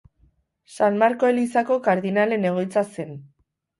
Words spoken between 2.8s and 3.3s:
zen.